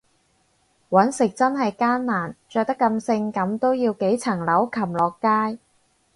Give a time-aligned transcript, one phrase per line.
[0.89, 5.59] 搵食真係艱難，着得咁性感都要幾層樓擒落街